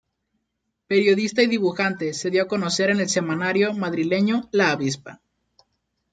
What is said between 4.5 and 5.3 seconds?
"La Avispa".